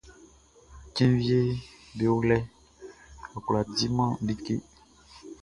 Cɛn 0.95 1.11
wieʼm 1.23 1.49
be 1.95 2.05
o 2.13 2.17
lɛʼn, 2.29 2.43
n 3.31 3.35
kwlá 3.45 3.59
diman 3.75 4.11
like. 4.25 4.47